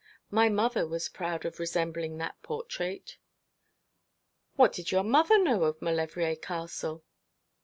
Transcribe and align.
My 0.31 0.49
mother 0.49 0.87
was 0.87 1.09
proud 1.09 1.45
of 1.45 1.59
resembling 1.59 2.17
that 2.17 2.41
portrait.' 2.41 3.17
'What 4.55 4.73
did 4.73 4.91
your 4.91 5.03
mother 5.03 5.37
know 5.37 5.65
of 5.65 5.79
Maulevrier 5.79 6.35
Castle?' 6.37 7.03